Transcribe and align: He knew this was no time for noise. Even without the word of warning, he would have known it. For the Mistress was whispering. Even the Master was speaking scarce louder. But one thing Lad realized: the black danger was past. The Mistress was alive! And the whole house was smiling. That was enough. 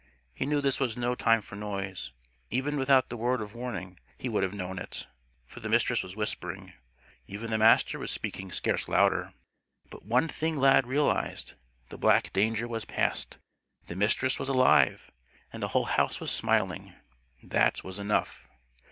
He 0.33 0.47
knew 0.47 0.61
this 0.61 0.79
was 0.79 0.97
no 0.97 1.13
time 1.13 1.43
for 1.43 1.55
noise. 1.55 2.11
Even 2.49 2.75
without 2.75 3.09
the 3.09 3.17
word 3.17 3.39
of 3.39 3.53
warning, 3.53 3.99
he 4.17 4.29
would 4.29 4.41
have 4.41 4.51
known 4.55 4.79
it. 4.79 5.05
For 5.45 5.59
the 5.59 5.69
Mistress 5.69 6.01
was 6.01 6.15
whispering. 6.15 6.73
Even 7.27 7.51
the 7.51 7.59
Master 7.59 7.99
was 7.99 8.09
speaking 8.09 8.51
scarce 8.51 8.87
louder. 8.87 9.31
But 9.91 10.03
one 10.03 10.27
thing 10.27 10.57
Lad 10.57 10.87
realized: 10.87 11.53
the 11.89 11.99
black 11.99 12.33
danger 12.33 12.67
was 12.67 12.83
past. 12.83 13.37
The 13.85 13.95
Mistress 13.95 14.39
was 14.39 14.49
alive! 14.49 15.11
And 15.53 15.61
the 15.61 15.67
whole 15.67 15.85
house 15.85 16.19
was 16.19 16.31
smiling. 16.31 16.95
That 17.43 17.83
was 17.83 17.99
enough. 17.99 18.47